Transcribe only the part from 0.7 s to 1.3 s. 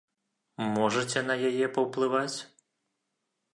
Можаце